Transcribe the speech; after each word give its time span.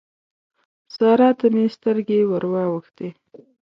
سارا 0.95 1.29
ته 1.39 1.45
مې 1.53 1.65
سترګې 1.75 2.19
ور 2.29 2.43
واوښتې. 2.51 3.09